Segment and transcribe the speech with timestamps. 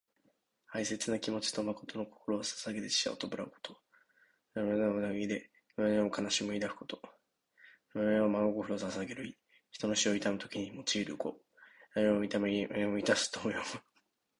[0.71, 3.79] 哀切な気持ちと誠の心をささげて死者を弔うこと。
[4.55, 7.01] 「銜」は心に抱く意で、「銜哀」は哀しみを抱くこと、
[7.93, 9.37] 「致誠」は真心をささげる意。
[9.69, 11.37] 人の死を悼む時に用いる語。
[11.93, 13.81] 「哀を銜み誠を致す」とも読む。